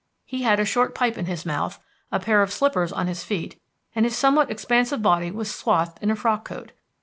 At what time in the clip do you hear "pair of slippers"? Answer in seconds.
2.19-2.91